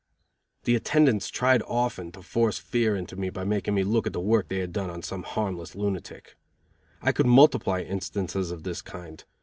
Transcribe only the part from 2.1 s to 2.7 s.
to force